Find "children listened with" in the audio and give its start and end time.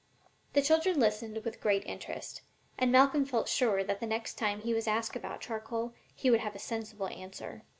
0.63-1.61